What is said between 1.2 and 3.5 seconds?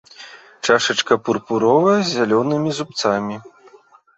пурпуровая з зялёнымі зубцамі.